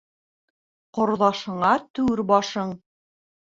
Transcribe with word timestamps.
Ҡорҙашыңа 0.99 1.71
түр 1.99 2.25
башың. 2.35 2.75